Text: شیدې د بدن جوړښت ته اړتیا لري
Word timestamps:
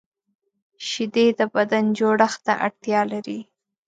شیدې 0.87 1.25
د 1.39 1.41
بدن 1.55 1.85
جوړښت 1.97 2.39
ته 2.45 2.53
اړتیا 2.65 3.01
لري 3.11 3.39